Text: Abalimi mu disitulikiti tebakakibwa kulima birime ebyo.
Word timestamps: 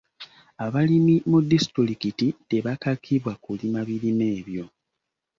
Abalimi 0.65 1.15
mu 1.29 1.39
disitulikiti 1.51 2.27
tebakakibwa 2.49 3.33
kulima 3.43 3.79
birime 3.87 4.25
ebyo. 4.39 4.65